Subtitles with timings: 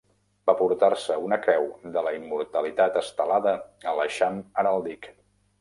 [0.49, 1.67] Va portar-se una Creu
[1.97, 3.55] de la Immortalitat estelada
[3.93, 5.11] a l'eixam heràldic.